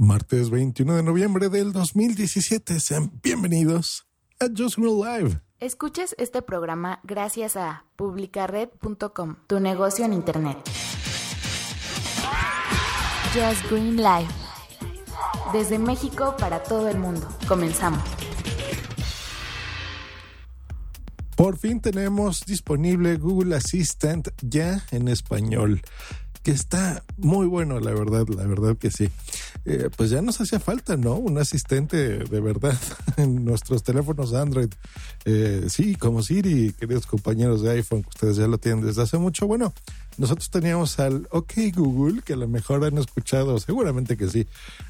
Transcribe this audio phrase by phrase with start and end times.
[0.00, 2.78] Martes 21 de noviembre del 2017.
[2.78, 4.06] Sean bienvenidos
[4.38, 5.40] a Just Grow Live.
[5.58, 10.56] Escuches este programa gracias a publicared.com, tu negocio en internet.
[13.34, 14.28] Just Green Live.
[15.52, 17.28] Desde México para todo el mundo.
[17.48, 18.04] Comenzamos.
[21.34, 25.82] Por fin tenemos disponible Google Assistant ya en español,
[26.44, 29.10] que está muy bueno, la verdad, la verdad que sí.
[29.64, 31.14] Eh, pues ya nos hacía falta, ¿no?
[31.14, 32.78] Un asistente de verdad
[33.16, 34.70] en nuestros teléfonos Android.
[35.24, 39.18] Eh, sí, como Siri, queridos compañeros de iPhone, que ustedes ya lo tienen desde hace
[39.18, 39.46] mucho.
[39.46, 39.72] Bueno,
[40.16, 44.46] nosotros teníamos al OK Google, que a lo mejor han escuchado, seguramente que sí,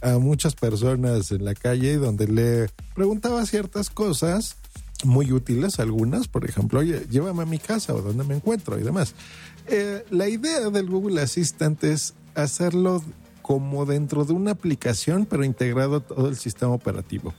[0.00, 4.56] a muchas personas en la calle donde le preguntaba ciertas cosas
[5.04, 8.82] muy útiles algunas, por ejemplo, oye, llévame a mi casa o donde me encuentro y
[8.82, 9.14] demás.
[9.66, 13.02] Eh, la idea del Google Assistant es hacerlo
[13.42, 17.34] como dentro de una aplicación, pero integrado todo el sistema operativo.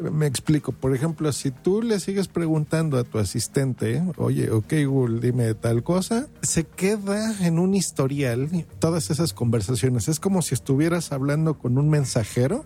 [0.00, 5.20] Me explico, por ejemplo, si tú le sigues preguntando a tu asistente, oye, ok Google,
[5.20, 8.48] dime tal cosa, se queda en un historial
[8.80, 10.08] todas esas conversaciones.
[10.08, 12.64] Es como si estuvieras hablando con un mensajero,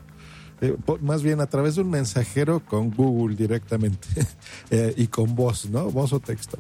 [0.65, 4.09] eh, más bien a través de un mensajero con Google directamente
[4.71, 5.91] eh, y con voz, ¿no?
[5.91, 6.59] Voz o texto.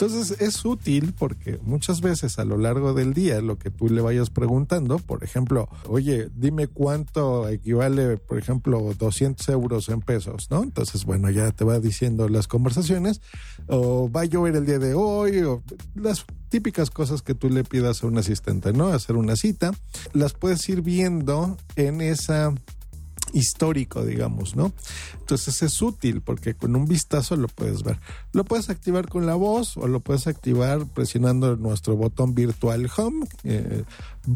[0.00, 4.00] Entonces es útil porque muchas veces a lo largo del día lo que tú le
[4.00, 10.62] vayas preguntando, por ejemplo, oye, dime cuánto equivale, por ejemplo, 200 euros en pesos, ¿no?
[10.62, 13.20] Entonces, bueno, ya te va diciendo las conversaciones,
[13.66, 15.64] o va a llover el día de hoy, o
[15.96, 18.88] las típicas cosas que tú le pidas a un asistente, ¿no?
[18.88, 19.72] Hacer una cita,
[20.12, 22.54] las puedes ir viendo en esa
[23.32, 24.72] histórico, digamos, ¿no?
[25.20, 28.00] Entonces es útil porque con un vistazo lo puedes ver.
[28.32, 33.26] Lo puedes activar con la voz o lo puedes activar presionando nuestro botón virtual home.
[33.44, 33.84] Eh,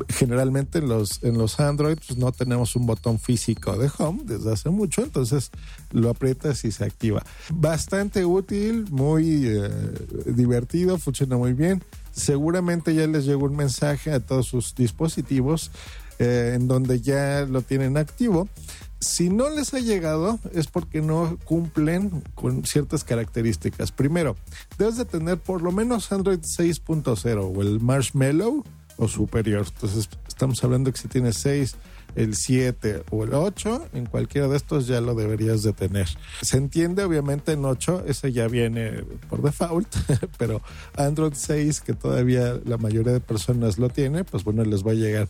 [0.08, 4.53] generalmente en los, en los Android pues, no tenemos un botón físico de home desde
[4.53, 5.50] hace mucho, entonces
[5.91, 7.22] lo aprietas y se activa.
[7.53, 9.70] Bastante útil, muy eh,
[10.26, 11.82] divertido, funciona muy bien.
[12.12, 15.70] Seguramente ya les llegó un mensaje a todos sus dispositivos
[16.19, 18.49] eh, en donde ya lo tienen activo.
[19.00, 23.91] Si no les ha llegado es porque no cumplen con ciertas características.
[23.91, 24.37] Primero,
[24.78, 28.65] debes de tener por lo menos Android 6.0 o el Marshmallow
[28.97, 29.67] o superior.
[29.75, 30.09] Entonces
[30.42, 31.76] estamos hablando que si tienes 6,
[32.16, 36.08] el 7 o el 8, en cualquiera de estos ya lo deberías de tener.
[36.41, 39.86] Se entiende obviamente en 8, ese ya viene por default,
[40.38, 40.60] pero
[40.97, 44.94] Android 6, que todavía la mayoría de personas lo tiene, pues bueno, les va a
[44.94, 45.28] llegar.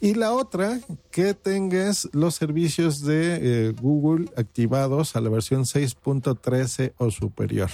[0.00, 6.94] Y la otra, que tengas los servicios de eh, Google activados a la versión 6.13
[6.96, 7.68] o superior.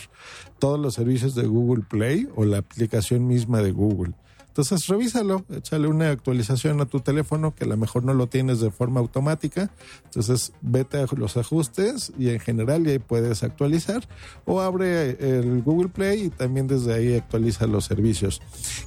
[0.59, 4.13] Todos los servicios de Google Play o la aplicación misma de Google.
[4.51, 8.59] Entonces revísalo, échale una actualización a tu teléfono que a lo mejor no lo tienes
[8.59, 9.71] de forma automática.
[10.07, 14.09] Entonces vete a los ajustes y en general y ahí puedes actualizar
[14.45, 18.43] o abre el Google Play y también desde ahí actualiza los servicios.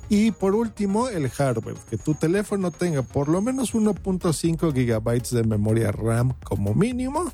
[0.10, 5.44] Y por último el hardware, que tu teléfono tenga por lo menos 1.5 gigabytes de
[5.44, 7.32] memoria RAM como mínimo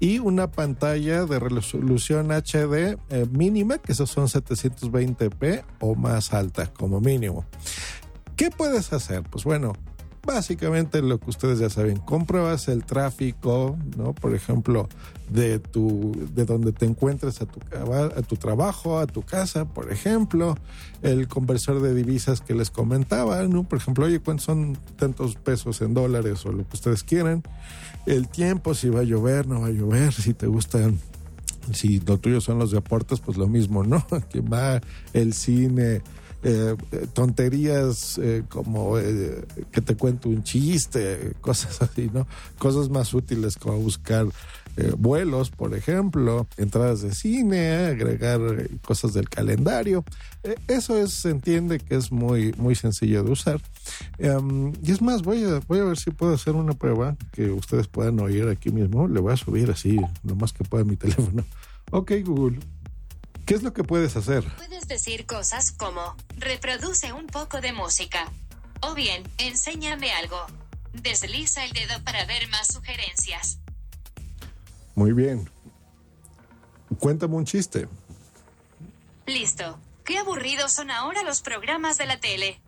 [0.00, 6.66] y una pantalla de resolución HD eh, mínima, que esos son 720p o más alta
[6.66, 7.46] como mínimo.
[8.36, 9.22] ¿Qué puedes hacer?
[9.22, 9.74] Pues bueno,
[10.24, 14.14] básicamente lo que ustedes ya saben, compruebas el tráfico, ¿no?
[14.14, 14.88] Por ejemplo,
[15.30, 20.56] de tu de donde te encuentres a tu trabajo, a tu casa, por ejemplo,
[21.02, 23.64] el conversor de divisas que les comentaba, ¿no?
[23.64, 27.42] Por ejemplo, oye, ¿cuántos son tantos pesos en dólares o lo que ustedes quieran?
[28.06, 30.98] El tiempo, si va a llover, no va a llover, si te gustan
[31.72, 34.06] si lo tuyo son los deportes, pues lo mismo, ¿no?
[34.30, 34.80] Que va
[35.12, 36.02] el cine,
[36.46, 42.26] eh, eh, tonterías eh, como que te cuento un chiste, cosas así, ¿no?
[42.58, 44.26] Cosas más útiles como buscar
[44.98, 48.40] vuelos, por ejemplo, entradas de cine, agregar
[48.84, 50.04] cosas del calendario.
[50.66, 53.60] Eso es, se entiende que es muy, muy sencillo de usar.
[54.18, 57.52] Em, y es más, voy a, voy a ver si puedo hacer una prueba que
[57.52, 59.06] ustedes puedan oír aquí mismo.
[59.06, 61.44] Le voy a subir así, lo más que pueda mi teléfono.
[61.92, 62.58] Ok, Google.
[63.46, 64.44] ¿Qué es lo que puedes hacer?
[64.56, 68.32] Puedes decir cosas como, reproduce un poco de música.
[68.80, 70.46] O bien, enséñame algo.
[70.94, 73.58] Desliza el dedo para ver más sugerencias.
[74.94, 75.50] Muy bien.
[76.98, 77.88] Cuéntame un chiste.
[79.26, 79.78] Listo.
[80.04, 82.60] Qué aburridos son ahora los programas de la tele.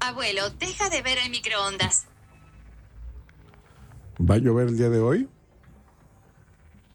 [0.00, 2.06] Abuelo, deja de ver el microondas.
[4.18, 5.28] ¿Va a llover el día de hoy?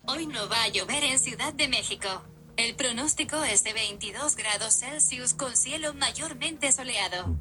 [0.06, 2.24] Hoy no va a llover en Ciudad de México.
[2.58, 7.36] El pronóstico es de 22 grados Celsius con cielo mayormente soleado.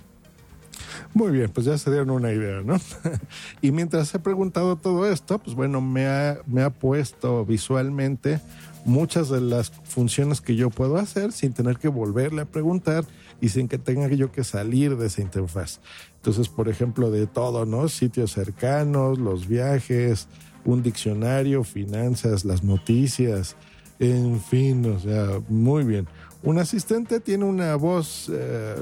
[1.14, 2.76] Muy bien, pues ya se dieron una idea, ¿no?
[3.62, 8.40] y mientras he preguntado todo esto, pues bueno, me ha, me ha puesto visualmente
[8.84, 13.06] muchas de las funciones que yo puedo hacer sin tener que volverle a preguntar
[13.40, 15.80] y sin que tenga yo que salir de esa interfaz.
[16.16, 17.88] Entonces, por ejemplo, de todo, ¿no?
[17.88, 20.28] Sitios cercanos, los viajes,
[20.66, 23.56] un diccionario, finanzas, las noticias,
[23.98, 26.06] en fin, o sea, muy bien.
[26.42, 28.76] Un asistente tiene una voz eh,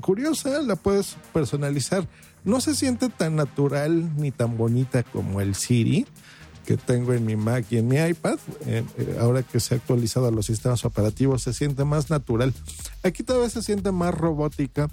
[0.00, 2.06] curiosa, la puedes personalizar.
[2.44, 6.06] No se siente tan natural ni tan bonita como el Siri
[6.64, 8.38] que tengo en mi Mac y en mi iPad.
[8.66, 12.52] Eh, eh, ahora que se ha actualizado a los sistemas operativos, se siente más natural.
[13.02, 14.88] Aquí todavía se siente más robótica.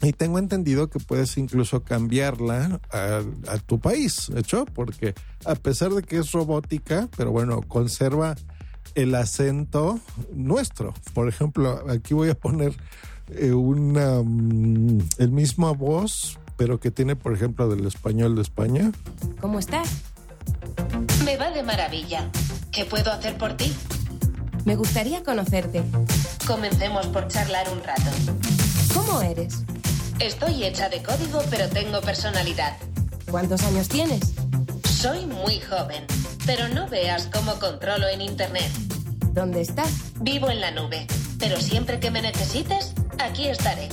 [0.00, 4.64] Y tengo entendido que puedes incluso cambiarla a, a, tu país, ¿hecho?
[4.66, 5.14] Porque
[5.44, 8.36] a pesar de que es robótica, pero bueno, conserva
[8.94, 10.00] el acento
[10.32, 10.94] nuestro.
[11.14, 12.74] Por ejemplo, aquí voy a poner
[13.30, 18.92] eh, una, um, el mismo voz, pero que tiene, por ejemplo, del español de España.
[19.40, 19.88] ¿Cómo estás?
[21.24, 22.30] Me va de maravilla.
[22.72, 23.72] ¿Qué puedo hacer por ti?
[24.64, 25.82] Me gustaría conocerte.
[26.46, 28.10] Comencemos por charlar un rato.
[28.94, 29.64] ¿Cómo eres?
[30.20, 32.76] Estoy hecha de código, pero tengo personalidad.
[33.30, 34.34] ¿Cuántos años tienes?
[34.82, 36.04] Soy muy joven,
[36.44, 38.68] pero no veas cómo controlo en Internet.
[39.32, 40.12] ¿Dónde estás?
[40.20, 41.06] Vivo en la nube,
[41.38, 43.90] pero siempre que me necesites, aquí estaré.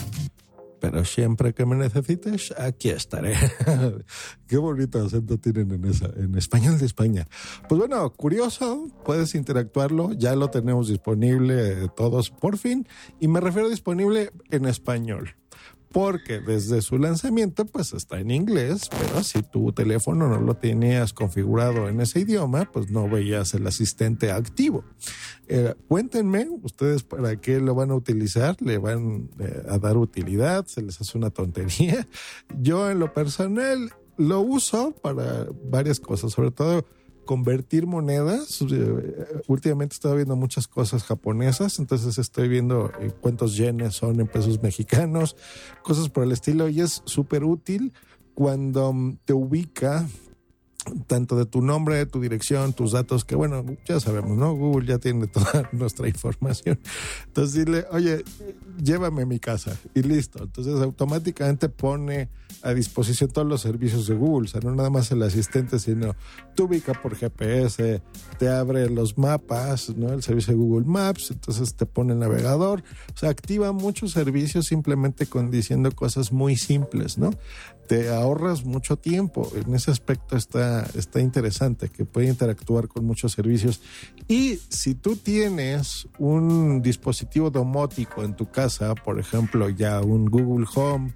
[0.80, 3.36] Pero siempre que me necesites, aquí estaré.
[4.48, 7.28] Qué bonito acento tienen en esa, en español de España.
[7.70, 12.88] Pues bueno, curioso, puedes interactuarlo, ya lo tenemos disponible todos por fin,
[13.20, 15.36] y me refiero disponible en español
[15.96, 21.14] porque desde su lanzamiento pues está en inglés, pero si tu teléfono no lo tenías
[21.14, 24.84] configurado en ese idioma, pues no veías el asistente activo.
[25.48, 30.66] Eh, cuéntenme ustedes para qué lo van a utilizar, le van eh, a dar utilidad,
[30.66, 32.06] se les hace una tontería.
[32.60, 36.86] Yo en lo personal lo uso para varias cosas, sobre todo
[37.26, 38.64] convertir monedas.
[39.48, 42.92] Últimamente estaba viendo muchas cosas japonesas, entonces estoy viendo
[43.22, 45.36] cuántos yenes son en pesos mexicanos,
[45.84, 47.94] cosas por el estilo, y es súper útil
[48.34, 48.94] cuando
[49.26, 50.08] te ubica
[51.08, 54.54] tanto de tu nombre, tu dirección, tus datos, que bueno, ya sabemos, ¿no?
[54.54, 56.80] Google ya tiene toda nuestra información.
[57.28, 58.24] Entonces dile, oye,
[58.82, 60.44] llévame a mi casa y listo.
[60.44, 62.30] Entonces automáticamente pone
[62.62, 66.16] a disposición todos los servicios de Google, o sea, no nada más el asistente, sino
[66.56, 68.02] te ubica por GPS,
[68.40, 70.12] te abre los mapas, ¿no?
[70.14, 72.84] El servicio de Google Maps, entonces te pone el navegador,
[73.14, 77.32] o sea, activa muchos servicios simplemente con diciendo cosas muy simples, ¿no?
[77.88, 83.34] Te ahorras mucho tiempo, en ese aspecto está, está interesante, que puede interactuar con muchos
[83.34, 83.82] servicios.
[84.28, 90.66] Y si tú tienes un dispositivo domótico en tu casa, por ejemplo, ya un Google
[90.76, 91.14] Home,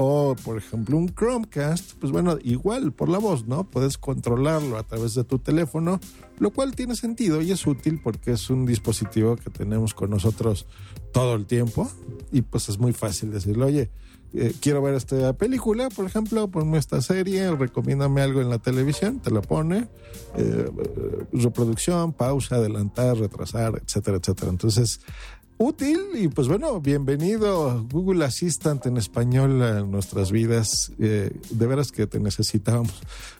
[0.00, 3.64] o por ejemplo un Chromecast, pues bueno, igual por la voz, ¿no?
[3.64, 5.98] Puedes controlarlo a través de tu teléfono,
[6.38, 10.66] lo cual tiene sentido y es útil porque es un dispositivo que tenemos con nosotros
[11.12, 11.90] todo el tiempo
[12.30, 13.90] y pues es muy fácil decirle, oye,
[14.34, 19.18] eh, quiero ver esta película, por ejemplo, ponme esta serie, recomiéndame algo en la televisión,
[19.18, 19.88] te lo pone,
[20.36, 20.70] eh,
[21.32, 24.50] reproducción, pausa, adelantar, retrasar, etcétera, etcétera.
[24.50, 25.00] Entonces,
[25.58, 30.92] útil y pues bueno, bienvenido Google Assistant en español a nuestras vidas.
[30.98, 32.92] Eh, de veras que te necesitamos.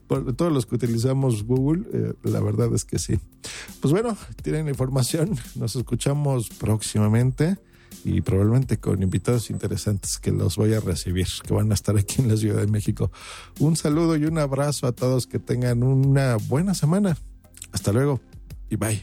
[0.06, 3.18] Por todos los que utilizamos Google, eh, la verdad es que sí.
[3.80, 5.38] Pues bueno, tienen la información.
[5.54, 7.56] Nos escuchamos próximamente
[8.04, 12.20] y probablemente con invitados interesantes que los voy a recibir, que van a estar aquí
[12.20, 13.10] en la Ciudad de México.
[13.60, 17.16] Un saludo y un abrazo a todos que tengan una buena semana.
[17.72, 18.20] Hasta luego
[18.70, 19.02] y bye.